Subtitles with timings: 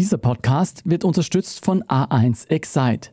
[0.00, 3.10] Dieser Podcast wird unterstützt von A1 Excite.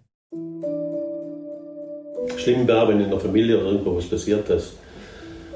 [2.38, 4.72] Schlimm wäre, wenn in der Familie oder irgendwo was passiert ist.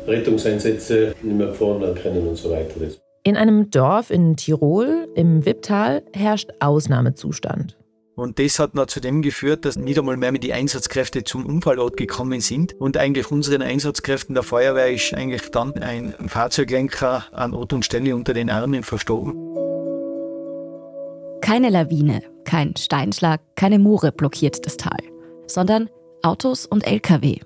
[0.06, 2.76] Rettungseinsätze nicht mehr gefahren werden können und so weiter.
[3.24, 7.78] In einem Dorf in Tirol, im Wipptal, herrscht Ausnahmezustand.
[8.16, 11.46] Und das hat noch zu dem geführt, dass nicht einmal mehr mit die Einsatzkräfte zum
[11.46, 12.74] Unfallort gekommen sind.
[12.74, 18.18] Und eigentlich unseren Einsatzkräften der Feuerwehr ist eigentlich dann ein Fahrzeuglenker an Ort und Stelle
[18.18, 19.61] unter den Armen verstorben.
[21.42, 25.00] Keine Lawine, kein Steinschlag, keine Moore blockiert das Tal,
[25.48, 25.90] sondern
[26.22, 27.40] Autos und Lkw.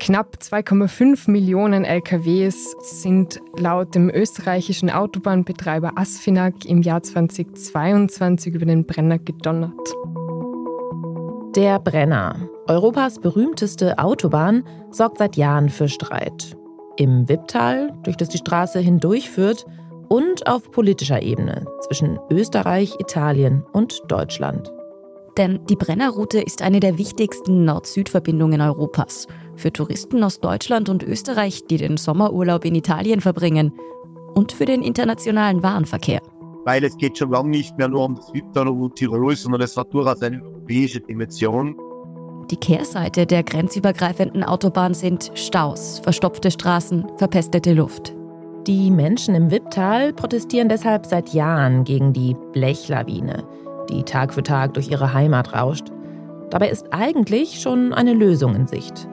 [0.00, 8.86] Knapp 2,5 Millionen LKWs sind laut dem österreichischen Autobahnbetreiber Asfinag im Jahr 2022 über den
[8.86, 9.94] Brenner gedonnert.
[11.54, 16.56] Der Brenner, Europas berühmteste Autobahn, sorgt seit Jahren für Streit.
[16.96, 19.64] Im Wipptal, durch das die Straße hindurchführt,
[20.08, 24.72] und auf politischer Ebene zwischen Österreich, Italien und Deutschland.
[25.36, 29.26] Denn die Brennerroute ist eine der wichtigsten Nord-Süd-Verbindungen Europas.
[29.56, 33.72] Für Touristen aus Deutschland und Österreich, die den Sommerurlaub in Italien verbringen.
[34.34, 36.20] Und für den internationalen Warenverkehr.
[36.64, 39.76] Weil es geht schon lange nicht mehr nur um das Südtirol und Tirol, sondern es
[39.76, 41.76] hat durchaus eine europäische Dimension.
[42.50, 48.14] Die Kehrseite der grenzübergreifenden Autobahn sind Staus, verstopfte Straßen, verpestete Luft.
[48.66, 53.44] Die Menschen im Wipptal protestieren deshalb seit Jahren gegen die Blechlawine
[53.88, 55.88] die Tag für Tag durch ihre Heimat rauscht.
[56.50, 59.08] Dabei ist eigentlich schon eine Lösung in Sicht.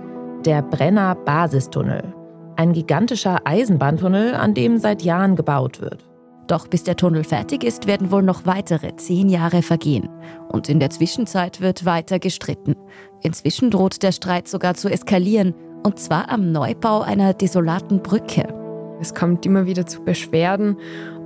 [0.45, 2.13] Der Brenner Basistunnel.
[2.55, 6.07] Ein gigantischer Eisenbahntunnel, an dem seit Jahren gebaut wird.
[6.47, 10.09] Doch bis der Tunnel fertig ist, werden wohl noch weitere zehn Jahre vergehen.
[10.49, 12.75] Und in der Zwischenzeit wird weiter gestritten.
[13.21, 18.60] Inzwischen droht der Streit sogar zu eskalieren, und zwar am Neubau einer desolaten Brücke.
[19.01, 20.77] Es kommt immer wieder zu Beschwerden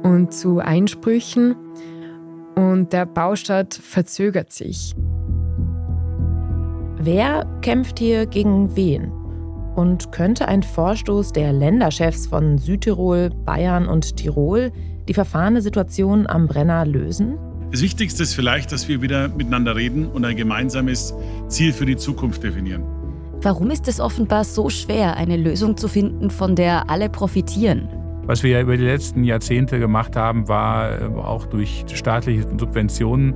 [0.01, 1.55] und zu Einsprüchen
[2.55, 4.95] und der Baustart verzögert sich.
[6.97, 9.11] Wer kämpft hier gegen wen?
[9.75, 14.71] Und könnte ein Vorstoß der Länderchefs von Südtirol, Bayern und Tirol
[15.09, 17.37] die verfahrene Situation am Brenner lösen?
[17.71, 21.13] Das Wichtigste ist vielleicht, dass wir wieder miteinander reden und ein gemeinsames
[21.49, 22.94] Ziel für die Zukunft definieren.
[23.41, 27.89] Warum ist es offenbar so schwer, eine Lösung zu finden, von der alle profitieren?
[28.25, 33.35] Was wir über die letzten Jahrzehnte gemacht haben, war äh, auch durch staatliche Subventionen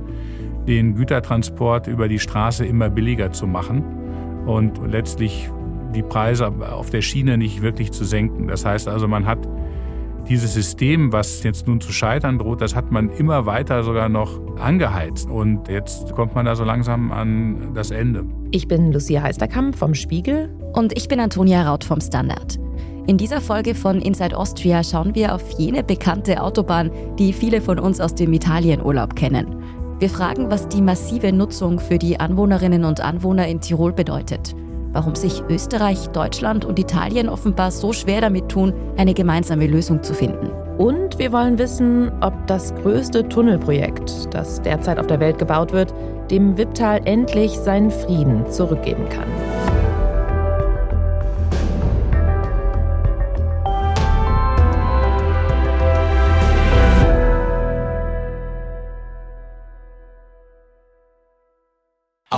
[0.66, 3.84] den Gütertransport über die Straße immer billiger zu machen
[4.46, 5.48] und letztlich
[5.94, 8.48] die Preise auf der Schiene nicht wirklich zu senken.
[8.48, 9.38] Das heißt also, man hat
[10.28, 14.40] dieses System, was jetzt nun zu scheitern droht, das hat man immer weiter sogar noch
[14.56, 15.28] angeheizt.
[15.28, 18.24] Und jetzt kommt man da so langsam an das Ende.
[18.50, 20.54] Ich bin Lucia Heisterkamp vom Spiegel.
[20.72, 22.58] Und ich bin Antonia Raut vom Standard.
[23.06, 27.78] In dieser Folge von Inside Austria schauen wir auf jene bekannte Autobahn, die viele von
[27.78, 29.56] uns aus dem Italienurlaub kennen.
[29.98, 34.54] Wir fragen, was die massive Nutzung für die Anwohnerinnen und Anwohner in Tirol bedeutet.
[34.92, 40.14] Warum sich Österreich, Deutschland und Italien offenbar so schwer damit tun, eine gemeinsame Lösung zu
[40.14, 40.50] finden.
[40.78, 45.94] Und wir wollen wissen, ob das größte Tunnelprojekt, das derzeit auf der Welt gebaut wird,
[46.30, 49.79] dem Wipptal endlich seinen Frieden zurückgeben kann.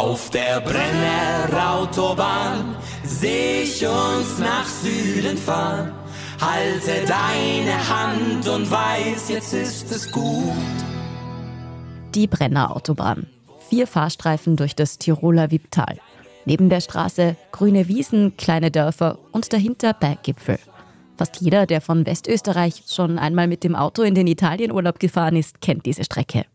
[0.02, 2.74] Auf der Brennerautobahn
[3.04, 5.92] seh ich uns nach Süden fahren.
[6.40, 10.56] Halte deine Hand und weiß, jetzt ist es gut.
[12.16, 13.28] Die Brennerautobahn.
[13.70, 16.00] Vier Fahrstreifen durch das Tiroler Wipptal.
[16.46, 20.58] Neben der Straße grüne Wiesen, kleine Dörfer und dahinter Berggipfel.
[21.16, 25.60] Fast jeder, der von Westösterreich schon einmal mit dem Auto in den Italienurlaub gefahren ist,
[25.60, 26.46] kennt diese Strecke.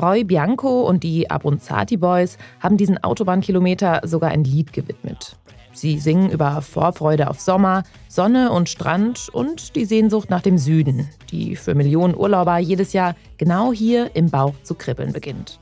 [0.00, 5.36] Roy Bianco und die Abronzati Boys haben diesen Autobahnkilometer sogar ein Lied gewidmet.
[5.74, 11.08] Sie singen über Vorfreude auf Sommer, Sonne und Strand und die Sehnsucht nach dem Süden,
[11.30, 15.58] die für Millionen Urlauber jedes Jahr genau hier im Bauch zu kribbeln beginnt.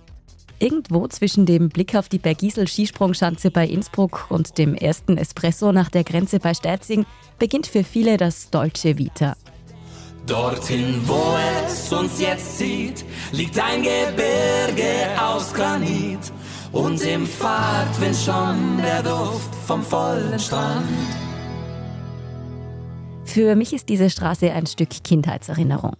[0.58, 5.88] Irgendwo zwischen dem Blick auf die Bergisel Skisprungschanze bei Innsbruck und dem ersten Espresso nach
[5.88, 7.06] der Grenze bei Sterzing
[7.38, 9.36] beginnt für viele das Dolce Vita.
[10.26, 11.36] Dorthin, wo
[11.66, 16.32] es uns jetzt zieht, liegt ein Gebirge aus Granit
[16.72, 20.86] und im Fahrtwind schon der Duft vom vollen Strand.
[23.24, 25.96] Für mich ist diese Straße ein Stück Kindheitserinnerung.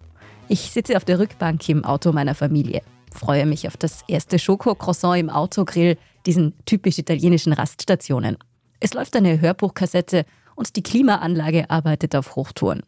[0.49, 2.83] Ich sitze auf der Rückbank im Auto meiner Familie,
[3.13, 5.97] freue mich auf das erste Schokocroissant im Autogrill,
[6.27, 8.37] diesen typisch italienischen Raststationen.
[8.81, 10.25] Es läuft eine Hörbuchkassette
[10.57, 12.83] und die Klimaanlage arbeitet auf Hochtouren.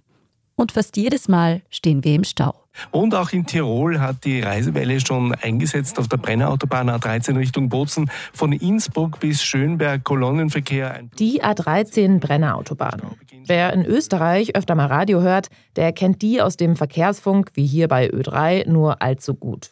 [0.56, 2.54] Und fast jedes Mal stehen wir im Stau.
[2.90, 8.10] Und auch in Tirol hat die Reisewelle schon eingesetzt auf der Brennerautobahn A13 Richtung Bozen.
[8.32, 11.00] Von Innsbruck bis Schönberg Kolonnenverkehr.
[11.18, 13.02] Die A13 Brennerautobahn.
[13.46, 17.88] Wer in Österreich öfter mal Radio hört, der kennt die aus dem Verkehrsfunk wie hier
[17.88, 19.70] bei Ö3 nur allzu gut.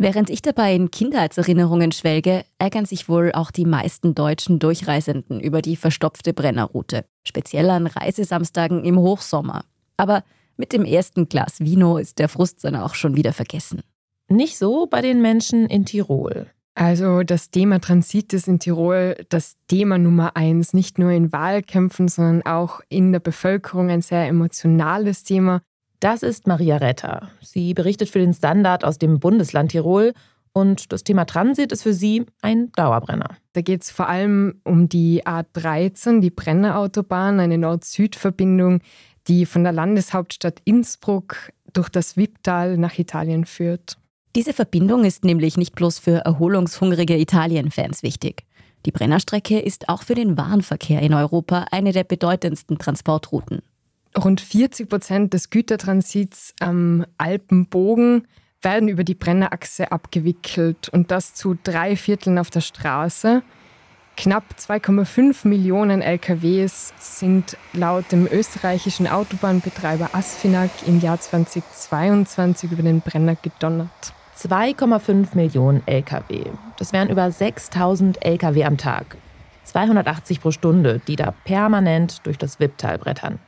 [0.00, 5.60] Während ich dabei in Kindheitserinnerungen schwelge, ärgern sich wohl auch die meisten deutschen Durchreisenden über
[5.60, 7.04] die verstopfte Brennerroute.
[7.24, 9.64] Speziell an Reisesamstagen im Hochsommer.
[9.98, 10.24] Aber
[10.56, 13.82] mit dem ersten Glas Vino ist der Frust dann auch schon wieder vergessen.
[14.28, 16.46] Nicht so bei den Menschen in Tirol.
[16.74, 22.08] Also das Thema Transit ist in Tirol das Thema Nummer eins, nicht nur in Wahlkämpfen,
[22.08, 25.60] sondern auch in der Bevölkerung ein sehr emotionales Thema.
[25.98, 27.30] Das ist Maria Retter.
[27.40, 30.12] Sie berichtet für den Standard aus dem Bundesland Tirol
[30.52, 33.36] und das Thema Transit ist für sie ein Dauerbrenner.
[33.52, 38.80] Da geht es vor allem um die A13, die Brennerautobahn, eine Nord-Süd-Verbindung,
[39.28, 43.98] die von der Landeshauptstadt Innsbruck durch das Wipptal nach Italien führt.
[44.34, 48.44] Diese Verbindung ist nämlich nicht bloß für erholungshungrige Italien-Fans wichtig.
[48.86, 53.62] Die Brennerstrecke ist auch für den Warenverkehr in Europa eine der bedeutendsten Transportrouten.
[54.16, 58.26] Rund 40 Prozent des Gütertransits am Alpenbogen
[58.62, 63.42] werden über die Brennerachse abgewickelt und das zu drei Vierteln auf der Straße.
[64.20, 73.00] Knapp 2,5 Millionen LKWs sind laut dem österreichischen Autobahnbetreiber Asfinag im Jahr 2022 über den
[73.00, 74.12] Brenner gedonnert.
[74.36, 76.46] 2,5 Millionen Lkw.
[76.80, 79.18] Das wären über 6000 Lkw am Tag.
[79.62, 83.38] 280 pro Stunde, die da permanent durch das Wipptal brettern.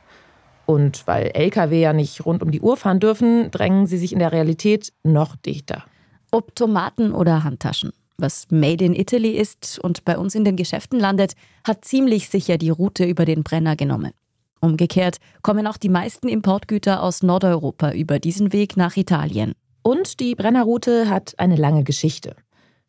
[0.65, 4.19] Und weil Lkw ja nicht rund um die Uhr fahren dürfen, drängen sie sich in
[4.19, 5.83] der Realität noch dichter.
[6.31, 7.91] Ob Tomaten oder Handtaschen.
[8.21, 11.33] Was Made in Italy ist und bei uns in den Geschäften landet,
[11.63, 14.11] hat ziemlich sicher die Route über den Brenner genommen.
[14.59, 19.53] Umgekehrt kommen auch die meisten Importgüter aus Nordeuropa über diesen Weg nach Italien.
[19.81, 22.35] Und die Brennerroute hat eine lange Geschichte.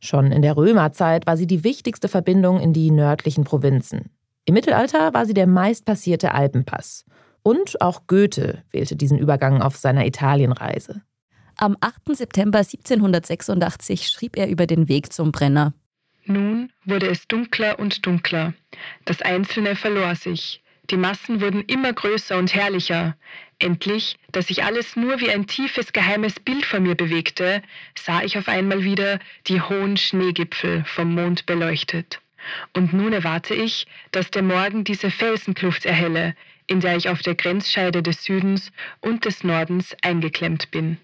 [0.00, 4.10] Schon in der Römerzeit war sie die wichtigste Verbindung in die nördlichen Provinzen.
[4.44, 7.06] Im Mittelalter war sie der meistpassierte Alpenpass.
[7.42, 11.00] Und auch Goethe wählte diesen Übergang auf seiner Italienreise.
[11.62, 12.16] Am 8.
[12.16, 15.72] September 1786 schrieb er über den Weg zum Brenner.
[16.24, 18.54] Nun wurde es dunkler und dunkler.
[19.04, 20.60] Das Einzelne verlor sich.
[20.90, 23.16] Die Massen wurden immer größer und herrlicher.
[23.60, 27.62] Endlich, dass sich alles nur wie ein tiefes geheimes Bild vor mir bewegte,
[27.96, 32.20] sah ich auf einmal wieder die hohen Schneegipfel vom Mond beleuchtet.
[32.72, 36.34] Und nun erwarte ich, dass der Morgen diese Felsenkluft erhelle,
[36.66, 40.98] in der ich auf der Grenzscheide des Südens und des Nordens eingeklemmt bin.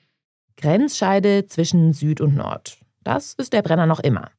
[0.60, 2.78] Grenzscheide zwischen Süd und Nord.
[3.04, 4.30] Das ist der Brenner noch immer.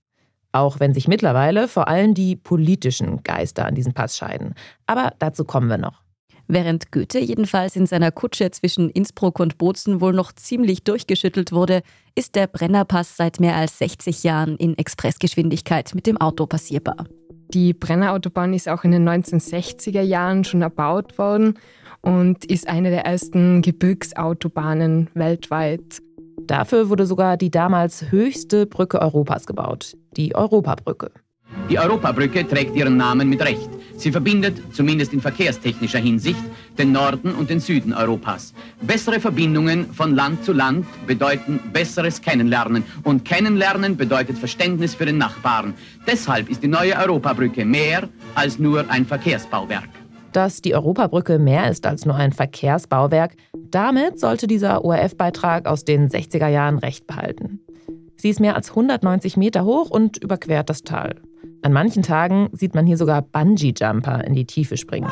[0.52, 4.54] Auch wenn sich mittlerweile vor allem die politischen Geister an diesem Pass scheiden.
[4.86, 6.02] Aber dazu kommen wir noch.
[6.48, 11.84] Während Goethe jedenfalls in seiner Kutsche zwischen Innsbruck und Bozen wohl noch ziemlich durchgeschüttelt wurde,
[12.16, 17.06] ist der Brennerpass seit mehr als 60 Jahren in Expressgeschwindigkeit mit dem Auto passierbar.
[17.54, 21.58] Die Brennerautobahn ist auch in den 1960er Jahren schon erbaut worden
[22.02, 26.02] und ist eine der ersten Gebirgsautobahnen weltweit.
[26.50, 31.12] Dafür wurde sogar die damals höchste Brücke Europas gebaut, die Europabrücke.
[31.70, 33.70] Die Europabrücke trägt ihren Namen mit Recht.
[33.98, 36.44] Sie verbindet, zumindest in verkehrstechnischer Hinsicht,
[36.80, 38.56] den Norden und den Süden Europas.
[38.82, 42.84] Bessere Verbindungen von Land zu Land bedeuten besseres Kennenlernen.
[43.04, 45.76] Und Kennenlernen bedeutet Verständnis für den Nachbarn.
[46.08, 49.99] Deshalb ist die neue Europabrücke mehr als nur ein Verkehrsbauwerk.
[50.34, 53.36] Dass die Europabrücke mehr ist als nur ein Verkehrsbauwerk,
[53.72, 57.60] damit sollte dieser ORF-Beitrag aus den 60er Jahren recht behalten.
[58.16, 61.16] Sie ist mehr als 190 Meter hoch und überquert das Tal.
[61.62, 65.12] An manchen Tagen sieht man hier sogar Bungee-Jumper in die Tiefe springen.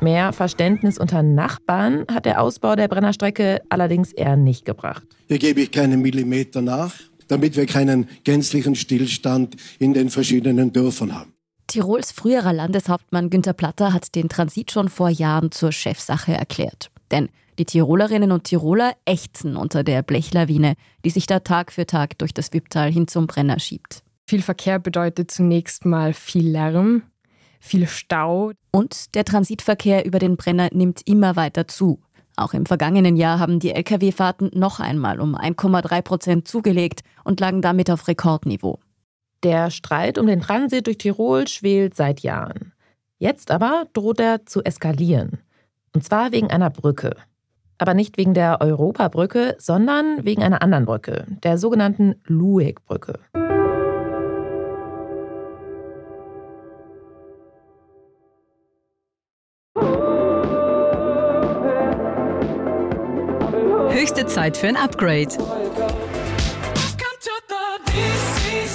[0.00, 5.06] Mehr Verständnis unter Nachbarn hat der Ausbau der Brennerstrecke allerdings eher nicht gebracht.
[5.28, 6.92] Hier gebe ich keinen Millimeter nach,
[7.28, 11.31] damit wir keinen gänzlichen Stillstand in den verschiedenen Dörfern haben.
[11.66, 16.90] Tirols früherer Landeshauptmann Günter Platter hat den Transit schon vor Jahren zur Chefsache erklärt.
[17.10, 17.28] Denn
[17.58, 22.32] die Tirolerinnen und Tiroler ächzen unter der Blechlawine, die sich da Tag für Tag durch
[22.32, 24.02] das Wipptal hin zum Brenner schiebt.
[24.26, 27.02] Viel Verkehr bedeutet zunächst mal viel Lärm,
[27.60, 28.52] viel Stau.
[28.70, 32.00] Und der Transitverkehr über den Brenner nimmt immer weiter zu.
[32.36, 37.60] Auch im vergangenen Jahr haben die Lkw-Fahrten noch einmal um 1,3 Prozent zugelegt und lagen
[37.60, 38.78] damit auf Rekordniveau.
[39.42, 42.72] Der Streit um den Transit durch Tirol schwelt seit Jahren.
[43.18, 45.40] Jetzt aber droht er zu eskalieren.
[45.92, 47.16] Und zwar wegen einer Brücke.
[47.78, 53.18] Aber nicht wegen der Europabrücke, sondern wegen einer anderen Brücke, der sogenannten Lueck-Brücke.
[63.90, 65.36] Höchste Zeit für ein Upgrade.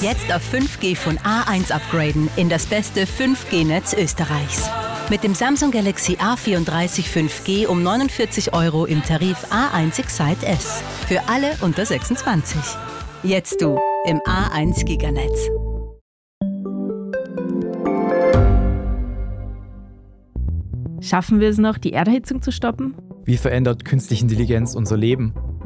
[0.01, 4.70] Jetzt auf 5G von A1 upgraden in das beste 5G-Netz Österreichs.
[5.10, 10.84] Mit dem Samsung Galaxy A34 5G um 49 Euro im Tarif A1 Excite S.
[11.08, 12.60] Für alle unter 26.
[13.24, 15.50] Jetzt du im A1 Giganetz.
[21.01, 22.94] Schaffen wir es noch, die Erderhitzung zu stoppen?
[23.25, 25.34] Wie verändert künstliche Intelligenz unser Leben?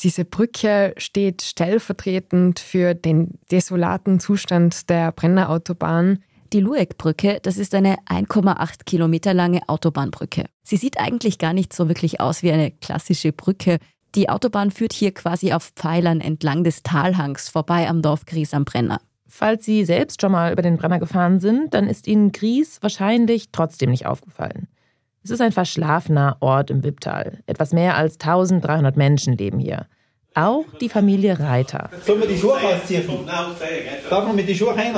[0.00, 6.20] Diese Brücke steht stellvertretend für den desolaten Zustand der Brennerautobahn.
[6.52, 10.44] Die Lueck-Brücke, das ist eine 1,8 Kilometer lange Autobahnbrücke.
[10.62, 13.78] Sie sieht eigentlich gar nicht so wirklich aus wie eine klassische Brücke.
[14.14, 18.64] Die Autobahn führt hier quasi auf Pfeilern entlang des Talhangs vorbei am Dorf Gries am
[18.64, 19.00] Brenner.
[19.26, 23.50] Falls Sie selbst schon mal über den Brenner gefahren sind, dann ist Ihnen Gries wahrscheinlich
[23.50, 24.68] trotzdem nicht aufgefallen.
[25.24, 27.40] Es ist ein verschlafener Ort im Wipptal.
[27.46, 29.86] Etwas mehr als 1300 Menschen leben hier.
[30.34, 31.90] Auch die Familie Reiter.
[32.04, 33.04] Sollen wir die Schuhe ausziehen?
[33.26, 34.94] Darf man mit die Schuhe rein?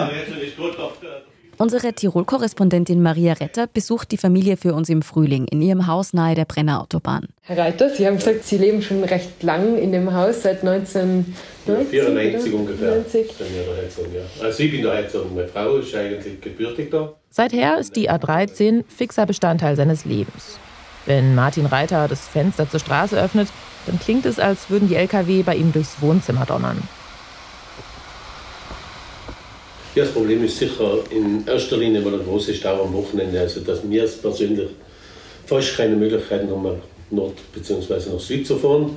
[1.61, 6.35] Unsere Tirol-Korrespondentin Maria Retter besucht die Familie für uns im Frühling in ihrem Haus nahe
[6.35, 7.29] der Brennerautobahn.
[7.43, 11.90] Herr Reiter, Sie haben gesagt, Sie leben schon recht lang in dem Haus, seit 1994
[11.90, 12.95] 94 ungefähr.
[12.97, 13.12] 90.
[13.12, 14.23] Sind wir da Heizung, ja.
[14.43, 17.12] Also ich bin da Heizung, meine Frau ist eigentlich gebürtig da.
[17.29, 20.59] Seither ist die A13 fixer Bestandteil seines Lebens.
[21.05, 23.49] Wenn Martin Reiter das Fenster zur Straße öffnet,
[23.85, 26.83] dann klingt es, als würden die Lkw bei ihm durchs Wohnzimmer donnern.
[29.95, 33.41] Ja, das Problem ist sicher in erster Linie mal der große Stau am Wochenende.
[33.41, 34.71] Also, dass wir persönlich
[35.47, 36.77] fast keine Möglichkeiten haben, nach
[37.11, 38.13] Nord- bzw.
[38.13, 38.97] nach Süd zu fahren.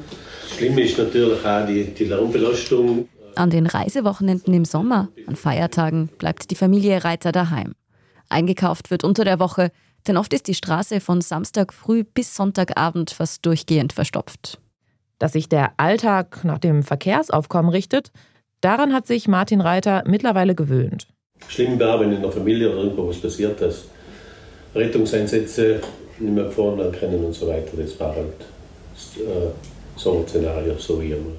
[0.55, 3.09] Schlimm ist natürlich auch die, die Lärmbelastung.
[3.35, 7.73] An den Reisewochenenden im Sommer, an Feiertagen, bleibt die Familie Reiter daheim.
[8.29, 9.71] Eingekauft wird unter der Woche,
[10.07, 14.59] denn oft ist die Straße von Samstag früh bis Sonntagabend fast durchgehend verstopft.
[15.17, 18.11] Dass sich der Alltag nach dem Verkehrsaufkommen richtet,
[18.63, 21.07] daran hat sich Martin Reiter mittlerweile gewöhnt.
[21.47, 23.85] Schlimm wäre, wenn in der Familie irgendwo was passiert ist.
[24.75, 25.81] Rettungseinsätze
[26.19, 27.77] nicht mehr gefahren werden können und so weiter.
[27.77, 28.33] Das war halt
[29.17, 29.51] äh,
[29.95, 31.31] so ein Szenario, so wie immer.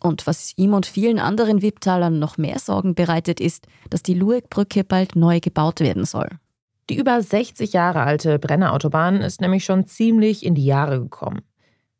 [0.00, 4.84] Und was ihm und vielen anderen Wipptalern noch mehr Sorgen bereitet, ist, dass die Lueck-Brücke
[4.84, 6.28] bald neu gebaut werden soll.
[6.88, 11.42] Die über 60 Jahre alte Brennerautobahn ist nämlich schon ziemlich in die Jahre gekommen.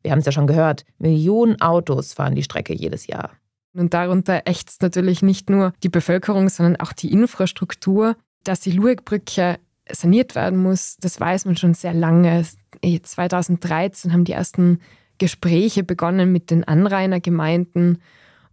[0.03, 3.33] Wir haben es ja schon gehört, Millionen Autos fahren die Strecke jedes Jahr.
[3.79, 8.17] Und darunter ächzt natürlich nicht nur die Bevölkerung, sondern auch die Infrastruktur.
[8.45, 9.59] Dass die Lueck-Brücke
[9.91, 12.45] saniert werden muss, das weiß man schon sehr lange.
[12.83, 14.81] 2013 haben die ersten
[15.19, 18.01] Gespräche begonnen mit den Anrainergemeinden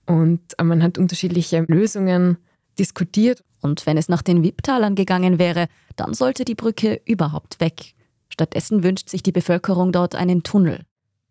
[0.06, 2.38] und man hat unterschiedliche Lösungen
[2.78, 3.44] diskutiert.
[3.62, 7.94] Und wenn es nach den Wipptalern gegangen wäre, dann sollte die Brücke überhaupt weg.
[8.30, 10.82] Stattdessen wünscht sich die Bevölkerung dort einen Tunnel.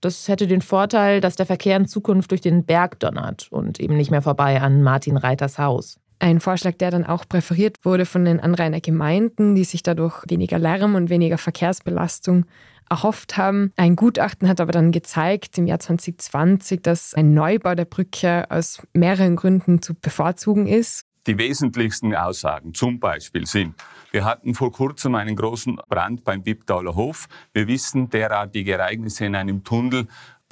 [0.04, 3.96] Das hätte den Vorteil, dass der Verkehr in Zukunft durch den Berg donnert und eben
[3.96, 5.98] nicht mehr vorbei an Martin Reiters Haus.
[6.18, 10.58] Ein Vorschlag, der dann auch präferiert wurde von den Anrainer Gemeinden, die sich dadurch weniger
[10.58, 12.44] Lärm und weniger Verkehrsbelastung
[12.90, 13.72] erhofft haben.
[13.76, 18.82] Ein Gutachten hat aber dann gezeigt im Jahr 2020, dass ein Neubau der Brücke aus
[18.92, 21.06] mehreren Gründen zu bevorzugen ist.
[21.26, 23.74] Die wesentlichsten Aussagen zum Beispiel sind,
[24.12, 27.26] wir hatten vor kurzem einen großen Brand beim Wipptaler Hof.
[27.52, 30.06] Wir wissen, derartige Ereignisse in einem Tunnel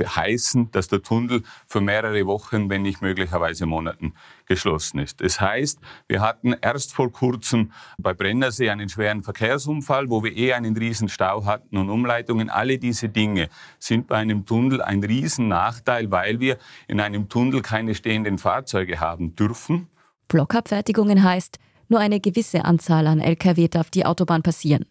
[0.05, 4.15] heißen, dass der Tunnel für mehrere Wochen, wenn nicht möglicherweise Monaten,
[4.47, 5.21] geschlossen ist.
[5.21, 10.55] Das heißt, wir hatten erst vor kurzem bei Brennersee einen schweren Verkehrsunfall, wo wir eh
[10.55, 12.51] einen riesen Stau hatten und Umleitungen.
[12.51, 13.49] Alle diese Dinge
[13.79, 19.01] sind bei einem Tunnel ein riesen Nachteil, weil wir in einem Tunnel keine stehenden Fahrzeuge
[19.01, 19.89] haben dürfen.
[20.33, 21.59] Blockabfertigungen heißt,
[21.89, 24.87] nur eine gewisse Anzahl an Lkw darf die Autobahn passieren.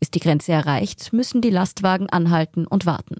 [0.00, 3.16] Ist die Grenze erreicht, müssen die Lastwagen anhalten und warten.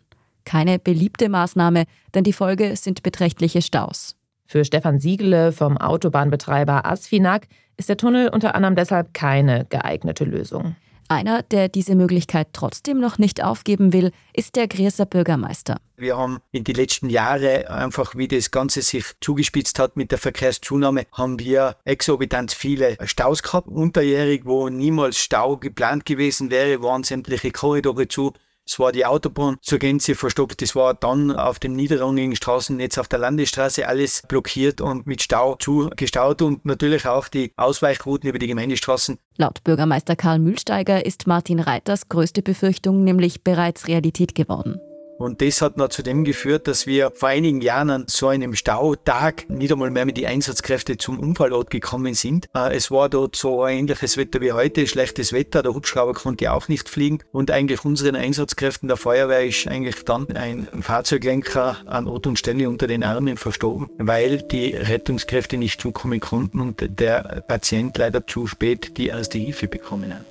[0.46, 4.16] Keine beliebte Maßnahme, denn die Folge sind beträchtliche Staus.
[4.46, 10.76] Für Stefan Siegele vom Autobahnbetreiber Asfinag ist der Tunnel unter anderem deshalb keine geeignete Lösung.
[11.08, 15.76] Einer, der diese Möglichkeit trotzdem noch nicht aufgeben will, ist der Grieser Bürgermeister.
[15.96, 20.18] Wir haben in den letzten Jahren einfach, wie das Ganze sich zugespitzt hat mit der
[20.18, 23.68] Verkehrszunahme, haben wir exorbitant viele Staus gehabt.
[23.68, 28.32] Unterjährig, wo niemals Stau geplant gewesen wäre, waren sämtliche Korridore zu.
[28.66, 30.60] Es war die Autobahn zur Gänze verstopft.
[30.60, 35.54] Es war dann auf dem niederrangigen Straßennetz auf der Landesstraße alles blockiert und mit Stau
[35.56, 39.18] zugestaut und natürlich auch die Ausweichrouten über die Gemeindestraßen.
[39.36, 44.80] Laut Bürgermeister Karl Mühlsteiger ist Martin Reiters größte Befürchtung nämlich bereits Realität geworden.
[45.18, 48.54] Und das hat noch zu dem geführt, dass wir vor einigen Jahren an so einem
[48.54, 52.48] Stautag nicht einmal mehr mit die Einsatzkräfte zum Unfallort gekommen sind.
[52.54, 56.52] Äh, es war dort so ein ähnliches Wetter wie heute, schlechtes Wetter, der Hubschrauber konnte
[56.52, 62.06] auch nicht fliegen und eigentlich unseren Einsatzkräften der Feuerwehr ist eigentlich dann ein Fahrzeuglenker an
[62.06, 67.42] Ort und Stelle unter den Armen verstorben, weil die Rettungskräfte nicht zukommen konnten und der
[67.48, 70.24] Patient leider zu spät die erste Hilfe bekommen hat.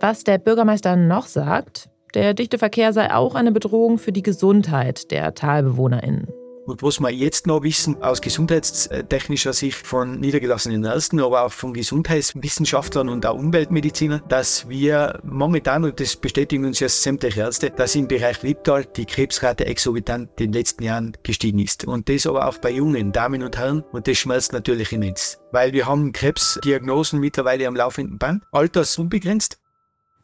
[0.00, 5.10] Was der Bürgermeister noch sagt, der dichte Verkehr sei auch eine Bedrohung für die Gesundheit
[5.10, 6.28] der TalbewohnerInnen.
[6.68, 11.72] Und was wir jetzt noch wissen, aus gesundheitstechnischer Sicht von niedergelassenen Ärzten, aber auch von
[11.72, 17.94] Gesundheitswissenschaftlern und auch Umweltmedizinern, dass wir momentan, und das bestätigen uns ja sämtliche Ärzte, dass
[17.94, 21.86] im Bereich Liebtal die Krebsrate exorbitant in den letzten Jahren gestiegen ist.
[21.86, 23.82] Und das aber auch bei jungen Damen und Herren.
[23.92, 25.38] Und das schmerzt natürlich immens.
[25.52, 29.58] Weil wir haben Krebsdiagnosen mittlerweile am laufenden Band, altersunbegrenzt.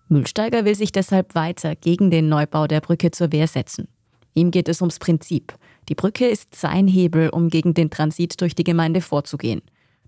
[0.09, 3.89] Mühlsteiger will sich deshalb weiter gegen den Neubau der Brücke zur Wehr setzen.
[4.35, 5.55] Ihm geht es ums Prinzip.
[5.89, 9.63] Die Brücke ist sein Hebel, um gegen den Transit durch die Gemeinde vorzugehen.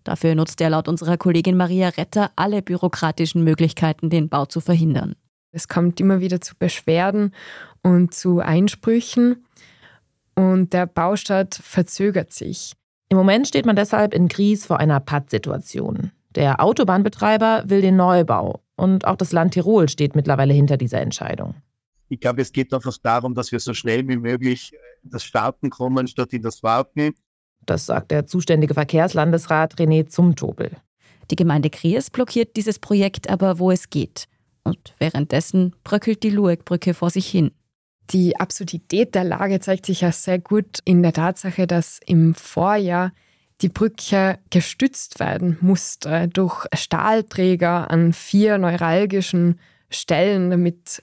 [0.04, 5.14] Dafür nutzt er laut unserer Kollegin Maria Retter alle bürokratischen Möglichkeiten, den Bau zu verhindern.
[5.52, 7.32] Es kommt immer wieder zu Beschwerden
[7.82, 9.44] und zu Einsprüchen
[10.34, 12.74] und der Baustart verzögert sich.
[13.08, 16.10] Im Moment steht man deshalb in Gries vor einer Pattsituation.
[16.34, 21.54] Der Autobahnbetreiber will den Neubau und auch das Land Tirol steht mittlerweile hinter dieser Entscheidung.
[22.08, 25.70] Ich glaube, es geht einfach darum, dass wir so schnell wie möglich in das Starten
[25.70, 27.14] kommen, statt in das Warten.
[27.64, 30.70] Das sagt der zuständige Verkehrslandesrat René Zumtobel.
[31.30, 34.28] Die Gemeinde Kries blockiert dieses Projekt aber, wo es geht.
[34.62, 37.50] Und währenddessen bröckelt die Lueckbrücke vor sich hin.
[38.10, 43.12] Die Absurdität der Lage zeigt sich ja sehr gut in der Tatsache, dass im Vorjahr
[43.62, 51.02] die Brücke gestützt werden musste durch Stahlträger an vier neuralgischen Stellen, damit,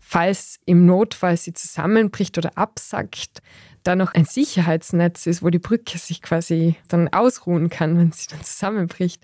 [0.00, 3.42] falls im Notfall sie zusammenbricht oder absackt,
[3.84, 8.28] da noch ein Sicherheitsnetz ist, wo die Brücke sich quasi dann ausruhen kann, wenn sie
[8.28, 9.22] dann zusammenbricht.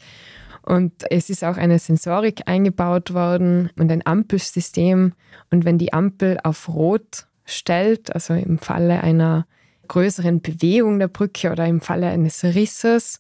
[0.63, 5.15] Und es ist auch eine Sensorik eingebaut worden und ein Ampelsystem.
[5.51, 9.47] Und wenn die Ampel auf Rot stellt, also im Falle einer
[9.89, 13.19] größeren Bewegung der Brücke oder im Falle eines Risses,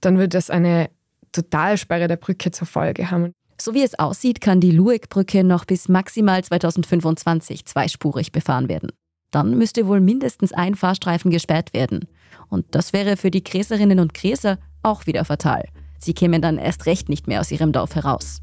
[0.00, 0.90] dann wird das eine
[1.32, 3.32] Totalsperre der Brücke zur Folge haben.
[3.60, 8.90] So wie es aussieht, kann die Lueck-Brücke noch bis maximal 2025 zweispurig befahren werden.
[9.30, 12.06] Dann müsste wohl mindestens ein Fahrstreifen gesperrt werden.
[12.48, 15.64] Und das wäre für die Gräserinnen und Gräser auch wieder fatal.
[15.98, 18.40] Sie kämen dann erst recht nicht mehr aus ihrem Dorf heraus.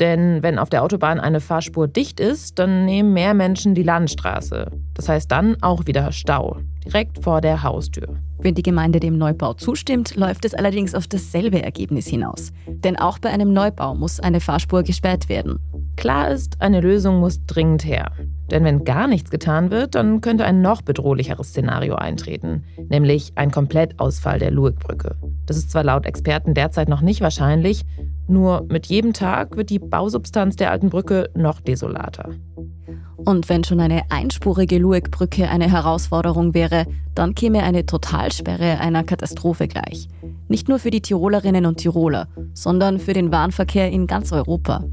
[0.00, 4.70] Denn wenn auf der Autobahn eine Fahrspur dicht ist, dann nehmen mehr Menschen die Landstraße.
[4.94, 8.16] Das heißt dann auch wieder Stau, direkt vor der Haustür.
[8.38, 12.52] Wenn die Gemeinde dem Neubau zustimmt, läuft es allerdings auf dasselbe Ergebnis hinaus.
[12.66, 15.58] Denn auch bei einem Neubau muss eine Fahrspur gesperrt werden.
[15.96, 18.12] Klar ist, eine Lösung muss dringend her.
[18.50, 23.50] Denn wenn gar nichts getan wird, dann könnte ein noch bedrohlicheres Szenario eintreten, nämlich ein
[23.50, 25.16] Komplettausfall der Lueckbrücke.
[25.44, 27.84] Das ist zwar laut Experten derzeit noch nicht wahrscheinlich,
[28.30, 32.30] nur mit jedem Tag wird die Bausubstanz der alten Brücke noch desolater.
[33.16, 39.68] Und wenn schon eine einspurige Lueckbrücke eine Herausforderung wäre, dann käme eine Totalsperre einer Katastrophe
[39.68, 40.08] gleich.
[40.48, 44.84] Nicht nur für die Tirolerinnen und Tiroler, sondern für den Warenverkehr in ganz Europa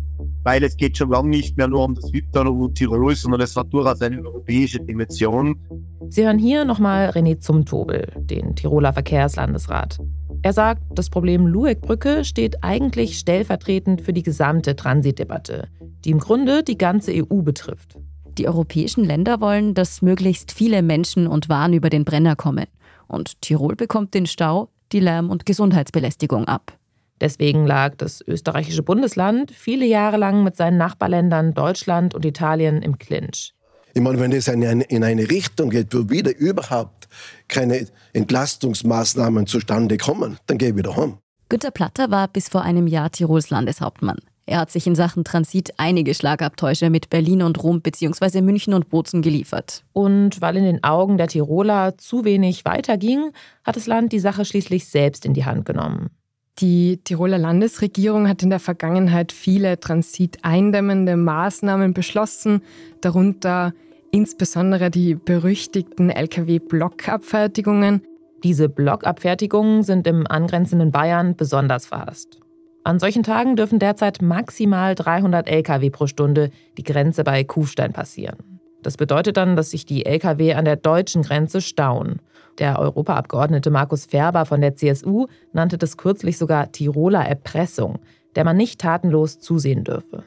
[0.48, 3.54] weil es geht schon lange nicht mehr nur um das Südtirol und Tirol, sondern es
[3.58, 5.60] hat durchaus eine europäische Dimension.
[6.08, 10.00] Sie hören hier nochmal René Zumtobel, den Tiroler Verkehrslandesrat.
[10.44, 15.68] Er sagt, das Problem Lueckbrücke steht eigentlich stellvertretend für die gesamte Transitdebatte,
[16.06, 17.98] die im Grunde die ganze EU betrifft.
[18.38, 22.66] Die europäischen Länder wollen, dass möglichst viele Menschen und Waren über den Brenner kommen.
[23.08, 26.78] Und Tirol bekommt den Stau, die Lärm- und Gesundheitsbelästigung ab.
[27.20, 33.00] Deswegen lag das österreichische Bundesland viele Jahre lang mit seinen Nachbarländern Deutschland und Italien im
[33.00, 33.56] Clinch.
[33.98, 37.08] Ich meine, wenn das in eine, in eine Richtung geht, wo wieder überhaupt
[37.48, 41.18] keine Entlastungsmaßnahmen zustande kommen, dann gehe ich wieder heim.
[41.50, 44.20] Günter Platter war bis vor einem Jahr Tirols Landeshauptmann.
[44.46, 48.42] Er hat sich in Sachen Transit einige Schlagabtäusche mit Berlin und Rom bzw.
[48.42, 49.84] München und Bozen geliefert.
[49.94, 53.32] Und weil in den Augen der Tiroler zu wenig weiterging,
[53.64, 56.12] hat das Land die Sache schließlich selbst in die Hand genommen.
[56.60, 62.62] Die Tiroler Landesregierung hat in der Vergangenheit viele transiteindämmende Maßnahmen beschlossen,
[63.02, 63.74] darunter
[64.18, 68.02] insbesondere die berüchtigten Lkw-Blockabfertigungen.
[68.44, 72.40] Diese Blockabfertigungen sind im angrenzenden Bayern besonders verhasst.
[72.84, 76.50] An solchen Tagen dürfen derzeit maximal 300 Lkw pro Stunde
[76.80, 78.38] die Grenze bei Kufstein passieren.
[78.82, 82.20] Das bedeutet dann, dass sich die Lkw an der deutschen Grenze stauen.
[82.58, 88.00] Der Europaabgeordnete Markus Ferber von der CSU nannte das kürzlich sogar Tiroler Erpressung,
[88.36, 90.24] der man nicht tatenlos zusehen dürfe.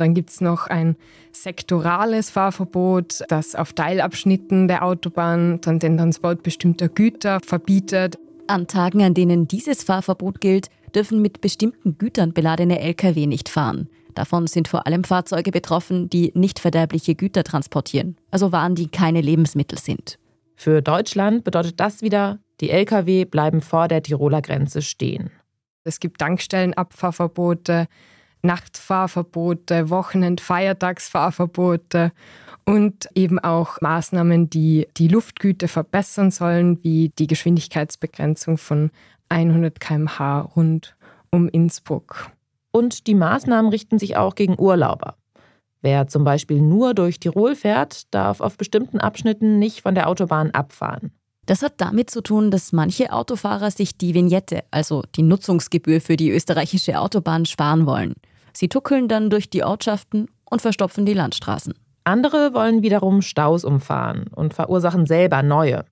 [0.00, 0.96] Dann gibt es noch ein
[1.30, 8.18] sektorales Fahrverbot, das auf Teilabschnitten der Autobahn dann den Transport bestimmter Güter verbietet.
[8.46, 13.90] An Tagen, an denen dieses Fahrverbot gilt, dürfen mit bestimmten Gütern beladene Lkw nicht fahren.
[14.14, 19.20] Davon sind vor allem Fahrzeuge betroffen, die nicht verderbliche Güter transportieren, also Waren, die keine
[19.20, 20.18] Lebensmittel sind.
[20.56, 25.30] Für Deutschland bedeutet das wieder, die Lkw bleiben vor der Tiroler Grenze stehen.
[25.84, 27.86] Es gibt Tankstellenabfahrverbote,
[28.42, 32.12] Nachtfahrverbote, Wochenend-, Feiertagsfahrverbote
[32.64, 38.90] und eben auch Maßnahmen, die die Luftgüte verbessern sollen, wie die Geschwindigkeitsbegrenzung von
[39.28, 40.96] 100 km/h rund
[41.30, 42.30] um Innsbruck.
[42.72, 45.16] Und die Maßnahmen richten sich auch gegen Urlauber.
[45.82, 50.50] Wer zum Beispiel nur durch Tirol fährt, darf auf bestimmten Abschnitten nicht von der Autobahn
[50.50, 51.12] abfahren.
[51.46, 56.16] Das hat damit zu tun, dass manche Autofahrer sich die Vignette, also die Nutzungsgebühr für
[56.16, 58.14] die österreichische Autobahn, sparen wollen.
[58.52, 61.74] Sie tuckeln dann durch die Ortschaften und verstopfen die Landstraßen.
[62.04, 65.84] Andere wollen wiederum Staus umfahren und verursachen selber neue.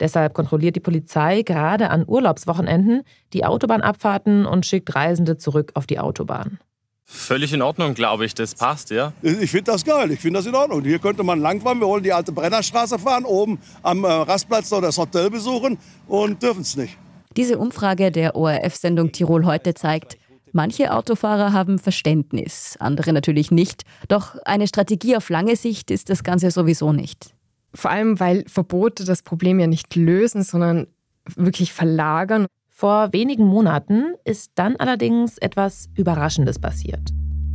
[0.00, 6.00] Deshalb kontrolliert die Polizei gerade an Urlaubswochenenden die Autobahnabfahrten und schickt Reisende zurück auf die
[6.00, 6.58] Autobahn.
[7.04, 8.34] Völlig in Ordnung, glaube ich.
[8.34, 9.12] Das passt, ja.
[9.22, 10.10] Ich finde das geil.
[10.10, 10.82] Ich finde das in Ordnung.
[10.82, 11.78] Hier könnte man langfahren.
[11.78, 16.42] Wir wollen die alte Brennerstraße fahren, oben am äh, Rastplatz noch das Hotel besuchen und
[16.42, 16.96] dürfen es nicht.
[17.36, 20.16] Diese Umfrage der ORF-Sendung Tirol heute zeigt,
[20.52, 23.82] manche Autofahrer haben Verständnis, andere natürlich nicht.
[24.08, 27.34] Doch eine Strategie auf lange Sicht ist das Ganze sowieso nicht.
[27.74, 30.86] Vor allem, weil Verbote das Problem ja nicht lösen, sondern
[31.36, 32.46] wirklich verlagern.
[32.68, 37.12] Vor wenigen Monaten ist dann allerdings etwas Überraschendes passiert.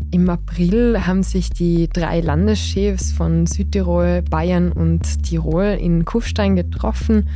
[0.09, 7.27] Im April haben sich die drei Landeschefs von Südtirol, Bayern und Tirol in Kufstein getroffen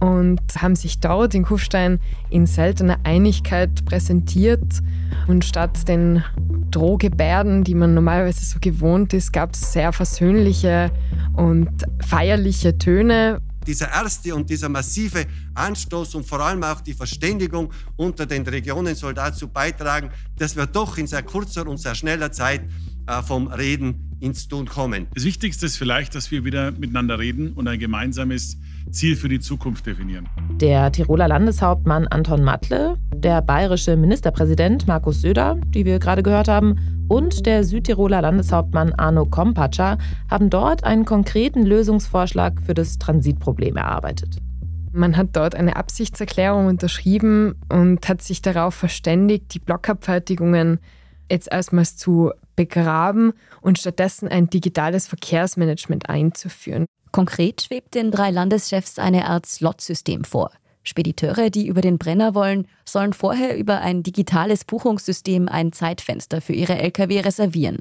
[0.00, 4.82] und haben sich dort in Kufstein in seltener Einigkeit präsentiert.
[5.28, 6.24] Und statt den
[6.70, 10.90] Drohgebärden, die man normalerweise so gewohnt ist, gab es sehr versöhnliche
[11.34, 17.70] und feierliche Töne dieser erste und dieser massive Anstoß und vor allem auch die Verständigung
[17.96, 22.32] unter den Regionen soll dazu beitragen, dass wir doch in sehr kurzer und sehr schneller
[22.32, 22.62] Zeit
[23.06, 25.06] äh, vom Reden ins Tun kommen.
[25.14, 28.56] Das Wichtigste ist vielleicht, dass wir wieder miteinander reden und ein gemeinsames
[28.90, 30.28] Ziel für die Zukunft definieren.
[30.60, 37.06] Der Tiroler Landeshauptmann Anton Matle, der bayerische Ministerpräsident Markus Söder, die wir gerade gehört haben,
[37.08, 39.98] und der Südtiroler Landeshauptmann Arno Kompatscher
[40.30, 44.36] haben dort einen konkreten Lösungsvorschlag für das Transitproblem erarbeitet.
[44.92, 50.80] Man hat dort eine Absichtserklärung unterschrieben und hat sich darauf verständigt, die Blockabfertigungen
[51.30, 56.86] jetzt erstmals zu begraben und stattdessen ein digitales Verkehrsmanagement einzuführen.
[57.12, 60.50] Konkret schwebt den drei Landeschefs eine Art Slot-System vor.
[60.82, 66.54] Spediteure, die über den Brenner wollen, sollen vorher über ein digitales Buchungssystem ein Zeitfenster für
[66.54, 67.78] ihre Lkw reservieren.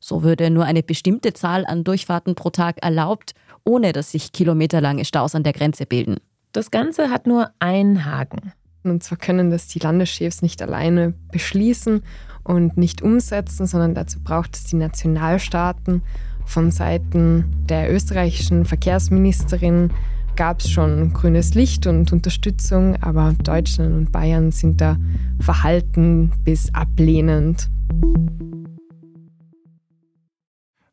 [0.00, 3.34] So würde nur eine bestimmte Zahl an Durchfahrten pro Tag erlaubt,
[3.64, 6.16] ohne dass sich kilometerlange Staus an der Grenze bilden.
[6.52, 8.52] Das Ganze hat nur einen Haken.
[8.84, 12.02] Und zwar können das die Landeschefs nicht alleine beschließen
[12.44, 16.02] und nicht umsetzen, sondern dazu braucht es die Nationalstaaten.
[16.46, 19.90] Von Seiten der österreichischen Verkehrsministerin
[20.36, 24.96] gab es schon grünes Licht und Unterstützung, aber Deutschland und Bayern sind da
[25.40, 27.68] verhalten bis ablehnend.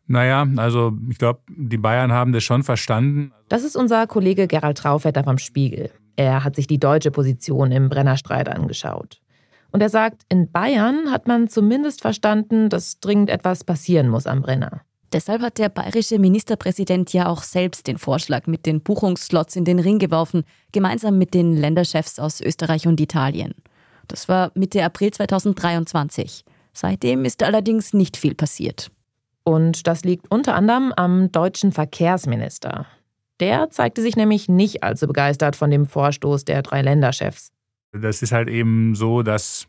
[0.08, 3.32] Naja, also ich glaube, die Bayern haben das schon verstanden.
[3.48, 5.92] Das ist unser Kollege Gerald Traufetter vom Spiegel.
[6.16, 9.22] Er hat sich die deutsche Position im Brennerstreit angeschaut.
[9.72, 14.42] Und er sagt, in Bayern hat man zumindest verstanden, dass dringend etwas passieren muss am
[14.42, 14.82] Brenner.
[15.14, 19.78] Deshalb hat der bayerische Ministerpräsident ja auch selbst den Vorschlag mit den Buchungsslots in den
[19.78, 23.54] Ring geworfen, gemeinsam mit den Länderchefs aus Österreich und Italien.
[24.08, 26.44] Das war Mitte April 2023.
[26.74, 28.90] Seitdem ist allerdings nicht viel passiert.
[29.44, 32.88] Und das liegt unter anderem am deutschen Verkehrsminister.
[33.40, 37.52] Der zeigte sich nämlich nicht allzu begeistert von dem Vorstoß der drei Länderchefs.
[37.92, 39.68] Das ist halt eben so, dass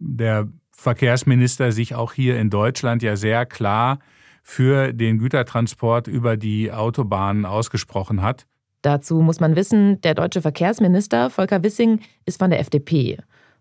[0.00, 4.00] der Verkehrsminister sich auch hier in Deutschland ja sehr klar
[4.42, 8.46] für den Gütertransport über die Autobahnen ausgesprochen hat.
[8.82, 13.18] Dazu muss man wissen, der deutsche Verkehrsminister Volker Wissing ist von der FDP.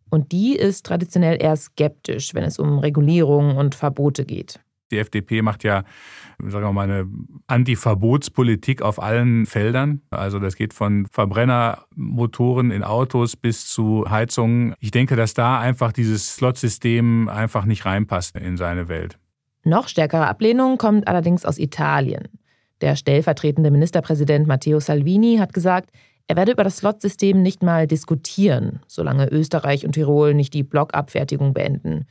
[0.10, 4.60] Und die ist traditionell eher skeptisch, wenn es um Regulierung und Verbote geht.
[4.92, 5.84] Die FDP macht ja,
[6.40, 7.08] sagen wir mal, eine
[7.48, 10.02] Anti-Verbotspolitik auf allen Feldern.
[10.12, 14.76] Also das geht von Verbrennermotoren in Autos bis zu Heizungen.
[14.80, 19.20] Ich denke, dass da einfach dieses Slot-System einfach nicht reinpasst in seine Welt.
[19.68, 22.30] Noch stärkere Ablehnung kommt allerdings aus Italien.
[22.80, 25.90] Der stellvertretende Ministerpräsident Matteo Salvini hat gesagt,
[26.28, 31.54] er werde über das Slotsystem nicht mal diskutieren, solange Österreich und Tirol nicht die Blockabfertigung
[31.54, 32.06] beenden.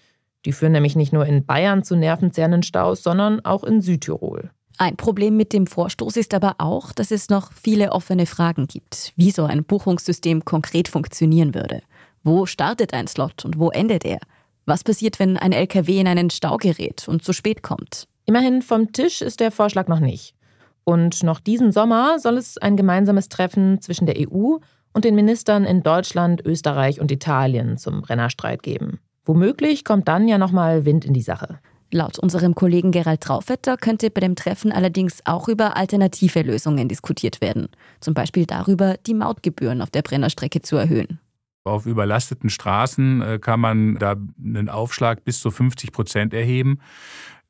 [0.44, 4.50] Die führen nämlich nicht nur in Bayern zu nervenzerrenden Staus, sondern auch in Südtirol.
[4.76, 9.14] Ein Problem mit dem Vorstoß ist aber auch, dass es noch viele offene Fragen gibt,
[9.16, 11.80] wie so ein Buchungssystem konkret funktionieren würde.
[12.22, 14.18] Wo startet ein Slot und wo endet er?
[14.66, 18.08] Was passiert, wenn ein LKW in einen Stau gerät und zu spät kommt?
[18.24, 20.34] Immerhin vom Tisch ist der Vorschlag noch nicht.
[20.82, 24.56] Und noch diesen Sommer soll es ein gemeinsames Treffen zwischen der EU
[24.92, 28.98] und den Ministern in Deutschland, Österreich und Italien zum Brennerstreit geben.
[29.24, 31.60] Womöglich kommt dann ja nochmal Wind in die Sache.
[31.92, 37.40] Laut unserem Kollegen Gerald Traufetter könnte bei dem Treffen allerdings auch über alternative Lösungen diskutiert
[37.40, 37.68] werden.
[38.00, 41.20] Zum Beispiel darüber, die Mautgebühren auf der Brennerstrecke zu erhöhen.
[41.66, 46.78] Auf überlasteten Straßen äh, kann man da einen Aufschlag bis zu 50 Prozent erheben.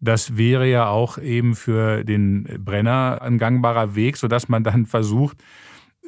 [0.00, 5.42] Das wäre ja auch eben für den Brenner ein gangbarer Weg, sodass man dann versucht,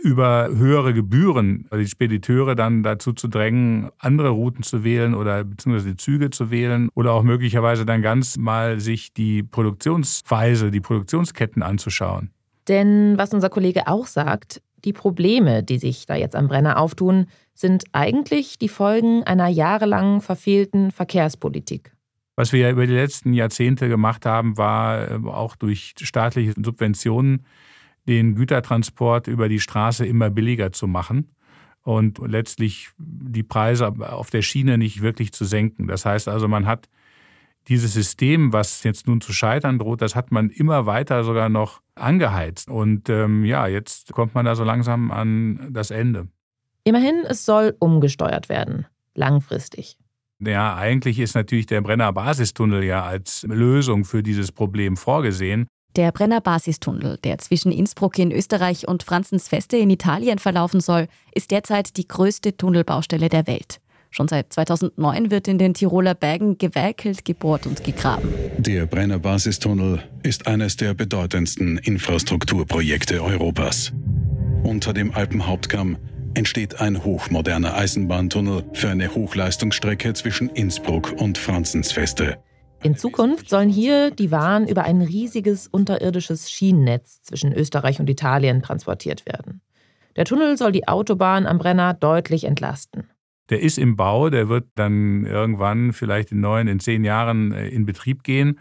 [0.02, 5.44] über höhere Gebühren also die Spediteure dann dazu zu drängen, andere Routen zu wählen oder
[5.44, 11.62] beziehungsweise Züge zu wählen oder auch möglicherweise dann ganz mal sich die Produktionsweise, die Produktionsketten
[11.62, 12.30] anzuschauen.
[12.68, 17.26] Denn was unser Kollege auch sagt, die Probleme, die sich da jetzt am Brenner auftun,
[17.54, 21.92] sind eigentlich die Folgen einer jahrelang verfehlten Verkehrspolitik.
[22.36, 27.44] Was wir ja über die letzten Jahrzehnte gemacht haben, war äh, auch durch staatliche Subventionen
[28.06, 31.34] den Gütertransport über die Straße immer billiger zu machen
[31.82, 35.88] und letztlich die Preise auf der Schiene nicht wirklich zu senken.
[35.88, 36.88] Das heißt also, man hat
[37.66, 41.82] dieses System, was jetzt nun zu scheitern droht, das hat man immer weiter sogar noch
[41.98, 42.68] angeheizt.
[42.68, 46.28] Und ähm, ja, jetzt kommt man da so langsam an das Ende.
[46.84, 49.98] Immerhin, es soll umgesteuert werden, langfristig.
[50.40, 55.66] Ja, eigentlich ist natürlich der Brenner Basistunnel ja als Lösung für dieses Problem vorgesehen.
[55.96, 61.50] Der Brenner Basistunnel, der zwischen Innsbruck in Österreich und Franzensfeste in Italien verlaufen soll, ist
[61.50, 63.80] derzeit die größte Tunnelbaustelle der Welt.
[64.10, 68.28] Schon seit 2009 wird in den Tiroler Bergen gewerkelt, gebohrt und gegraben.
[68.58, 73.92] Der Brenner Basistunnel ist eines der bedeutendsten Infrastrukturprojekte Europas.
[74.62, 75.98] Unter dem Alpenhauptkamm
[76.34, 82.38] entsteht ein hochmoderner Eisenbahntunnel für eine Hochleistungsstrecke zwischen Innsbruck und Franzensfeste.
[82.82, 88.62] In Zukunft sollen hier die Waren über ein riesiges unterirdisches Schienennetz zwischen Österreich und Italien
[88.62, 89.60] transportiert werden.
[90.14, 93.10] Der Tunnel soll die Autobahn am Brenner deutlich entlasten.
[93.50, 97.68] Der ist im Bau, der wird dann irgendwann vielleicht in neun, in zehn Jahren äh,
[97.68, 98.58] in Betrieb gehen.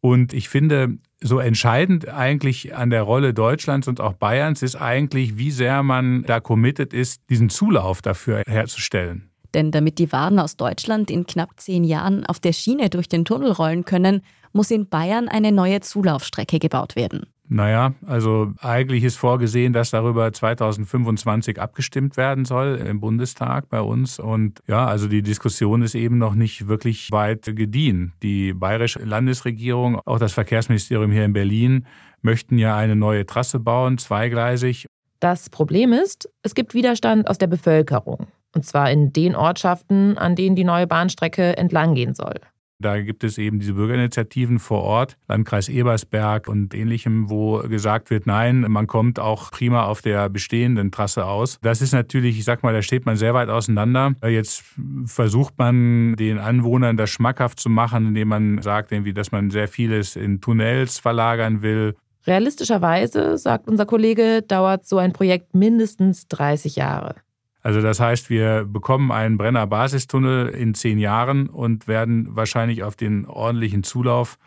[0.00, 5.38] Und ich finde, so entscheidend eigentlich an der Rolle Deutschlands und auch Bayerns ist eigentlich,
[5.38, 9.30] wie sehr man da committed ist, diesen Zulauf dafür herzustellen.
[9.54, 13.24] Denn damit die Waren aus Deutschland in knapp zehn Jahren auf der Schiene durch den
[13.24, 17.26] Tunnel rollen können, muss in Bayern eine neue Zulaufstrecke gebaut werden.
[17.54, 24.18] Naja, also eigentlich ist vorgesehen, dass darüber 2025 abgestimmt werden soll im Bundestag bei uns.
[24.18, 28.14] Und ja, also die Diskussion ist eben noch nicht wirklich weit gediehen.
[28.22, 31.86] Die bayerische Landesregierung, auch das Verkehrsministerium hier in Berlin,
[32.22, 34.86] möchten ja eine neue Trasse bauen, zweigleisig.
[35.20, 38.28] Das Problem ist, es gibt Widerstand aus der Bevölkerung.
[38.54, 42.40] Und zwar in den Ortschaften, an denen die neue Bahnstrecke entlang gehen soll.
[42.82, 48.26] Da gibt es eben diese Bürgerinitiativen vor Ort, Landkreis Ebersberg und ähnlichem, wo gesagt wird,
[48.26, 51.58] nein, man kommt auch prima auf der bestehenden Trasse aus.
[51.62, 54.12] Das ist natürlich, ich sag mal, da steht man sehr weit auseinander.
[54.22, 54.64] Jetzt
[55.06, 59.68] versucht man den Anwohnern das schmackhaft zu machen, indem man sagt, irgendwie, dass man sehr
[59.68, 61.94] vieles in Tunnels verlagern will.
[62.26, 67.16] Realistischerweise, sagt unser Kollege, dauert so ein Projekt mindestens 30 Jahre.
[67.62, 72.96] Also das heißt, wir bekommen einen Brenner Basistunnel in zehn Jahren und werden wahrscheinlich auf
[72.96, 74.38] den ordentlichen Zulauf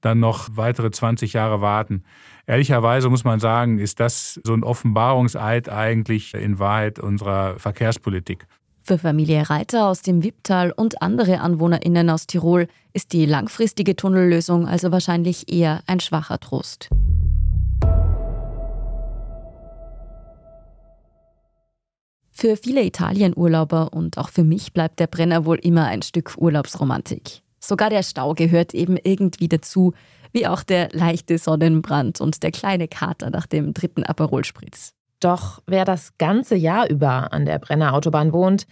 [0.00, 2.04] dann noch weitere 20 Jahre warten.
[2.46, 8.46] Ehrlicherweise muss man sagen, ist das so ein Offenbarungseid eigentlich in Wahrheit unserer Verkehrspolitik.
[8.82, 14.66] Für Familie Reiter aus dem Wipptal und andere AnwohnerInnen aus Tirol ist die langfristige Tunnellösung
[14.66, 16.88] also wahrscheinlich eher ein schwacher Trost.
[22.40, 27.42] Für viele Italienurlauber und auch für mich bleibt der Brenner wohl immer ein Stück Urlaubsromantik.
[27.58, 29.92] Sogar der Stau gehört eben irgendwie dazu,
[30.32, 34.94] wie auch der leichte Sonnenbrand und der kleine Kater nach dem dritten Aperol-Spritz.
[35.20, 38.66] Doch wer das ganze Jahr über an der Brenner Autobahn wohnt,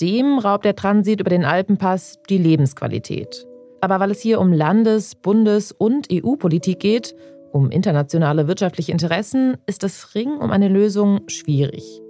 [0.00, 3.48] dem raubt der Transit über den Alpenpass die Lebensqualität.
[3.80, 7.16] Aber weil es hier um Landes-, Bundes- und EU-Politik geht,
[7.50, 12.00] um internationale wirtschaftliche Interessen, ist das Ring um eine Lösung schwierig.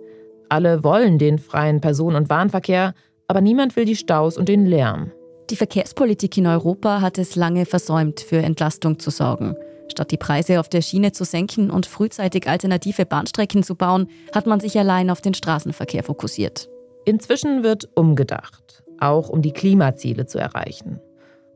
[0.48, 2.94] Alle wollen den freien Personen- und Warenverkehr,
[3.26, 5.12] aber niemand will die Staus und den Lärm.
[5.50, 9.56] Die Verkehrspolitik in Europa hat es lange versäumt, für Entlastung zu sorgen.
[9.90, 14.46] Statt die Preise auf der Schiene zu senken und frühzeitig alternative Bahnstrecken zu bauen, hat
[14.46, 16.68] man sich allein auf den Straßenverkehr fokussiert.
[17.06, 21.00] Inzwischen wird umgedacht, auch um die Klimaziele zu erreichen.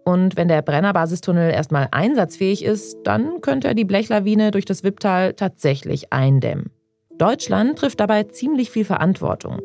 [0.05, 5.35] Und wenn der Brennerbasistunnel erstmal einsatzfähig ist, dann könnte er die Blechlawine durch das Wipptal
[5.35, 6.72] tatsächlich eindämmen.
[7.19, 9.61] Deutschland trifft dabei ziemlich viel Verantwortung.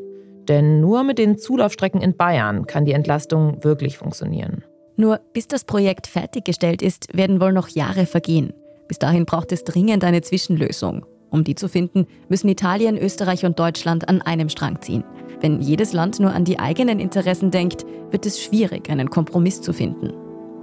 [0.47, 4.63] Denn nur mit den Zulaufstrecken in Bayern kann die Entlastung wirklich funktionieren.
[4.95, 8.53] Nur bis das Projekt fertiggestellt ist, werden wohl noch Jahre vergehen.
[8.87, 11.05] Bis dahin braucht es dringend eine Zwischenlösung.
[11.29, 15.03] Um die zu finden, müssen Italien, Österreich und Deutschland an einem Strang ziehen.
[15.41, 19.73] Wenn jedes Land nur an die eigenen Interessen denkt, wird es schwierig, einen Kompromiss zu
[19.73, 20.13] finden.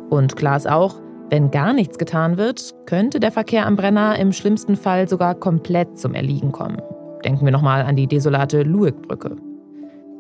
[0.09, 1.01] Und klar ist auch,
[1.35, 5.99] wenn gar nichts getan wird, könnte der Verkehr am Brenner im schlimmsten Fall sogar komplett
[5.99, 6.81] zum Erliegen kommen.
[7.25, 9.35] Denken wir nochmal an die desolate Lueck-Brücke.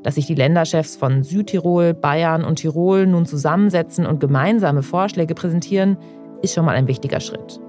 [0.03, 5.97] Dass sich die Länderchefs von Südtirol, Bayern und Tirol nun zusammensetzen und gemeinsame Vorschläge präsentieren,
[6.43, 7.61] ist schon mal ein wichtiger Schritt.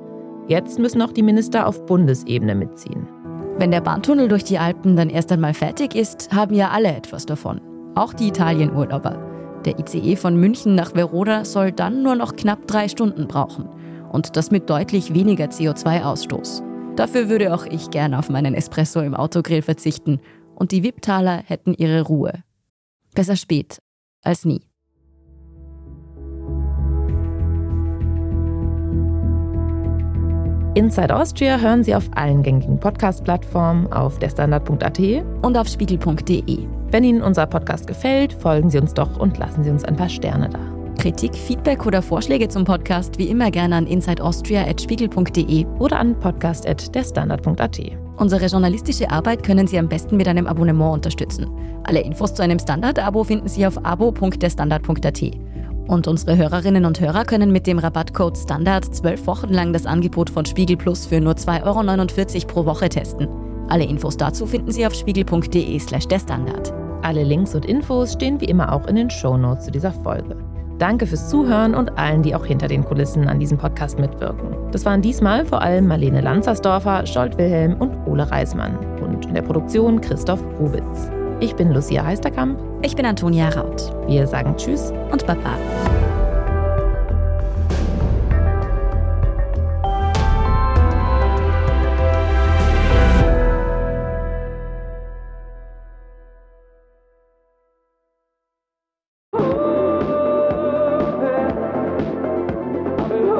[0.47, 3.07] Jetzt müssen auch die Minister auf Bundesebene mitziehen.
[3.59, 7.27] Wenn der Bahntunnel durch die Alpen dann erst einmal fertig ist, haben ja alle etwas
[7.27, 7.61] davon.
[7.93, 9.34] Auch die Italienurlauber.
[9.65, 13.67] Der ICE von München nach Verona soll dann nur noch knapp drei Stunden brauchen.
[14.11, 16.63] Und das mit deutlich weniger CO2-Ausstoß.
[16.95, 20.21] Dafür würde auch ich gerne auf meinen Espresso im Autogrill verzichten.
[20.53, 22.43] Und die Wipptaler hätten ihre Ruhe.
[23.13, 23.79] Besser spät
[24.23, 24.61] als nie.
[30.75, 34.99] Inside Austria hören Sie auf allen gängigen Podcast-Plattformen, auf derstandard.at
[35.41, 36.59] und auf spiegel.de.
[36.91, 40.09] Wenn Ihnen unser Podcast gefällt, folgen Sie uns doch und lassen Sie uns ein paar
[40.09, 40.59] Sterne da.
[41.01, 47.79] Kritik, Feedback oder Vorschläge zum Podcast wie immer gerne an insideaustria.spiegel.de oder an podcast.derstandard.at.
[48.17, 51.49] Unsere journalistische Arbeit können Sie am besten mit einem Abonnement unterstützen.
[51.83, 55.21] Alle Infos zu einem Standard-Abo finden Sie auf abo.derstandard.at.
[55.87, 60.29] Und unsere Hörerinnen und Hörer können mit dem Rabattcode Standard zwölf Wochen lang das Angebot
[60.29, 63.27] von Spiegel Plus für nur 2,49 Euro pro Woche testen.
[63.67, 66.73] Alle Infos dazu finden Sie auf spiegel.de/slash der Standard.
[67.03, 70.35] Alle Links und Infos stehen wie immer auch in den Shownotes zu dieser Folge.
[70.79, 74.55] Danke fürs Zuhören und allen, die auch hinter den Kulissen an diesem Podcast mitwirken.
[74.71, 79.43] Das waren diesmal vor allem Marlene Lanzersdorfer, Scholt Wilhelm und Ole Reismann und in der
[79.43, 81.09] Produktion Christoph Rubitz.
[81.41, 82.57] Ich bin Lucia Heisterkamp.
[82.81, 83.91] Ich bin Antonia Raut.
[84.07, 85.57] Wir sagen Tschüss und Baba.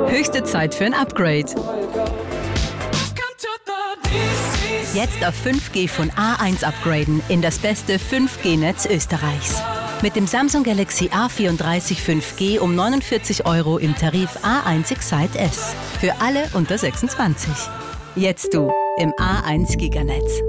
[0.08, 1.46] Höchste Zeit für ein Upgrade.
[4.96, 9.62] Jetzt auf 5G von A1 upgraden in das beste 5G-Netz Österreichs.
[10.02, 15.76] Mit dem Samsung Galaxy A34 5G um 49 Euro im Tarif A1 Excite S.
[16.00, 17.52] Für alle unter 26.
[18.16, 20.42] Jetzt du im A1 Giganetz.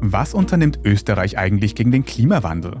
[0.00, 2.80] Was unternimmt Österreich eigentlich gegen den Klimawandel?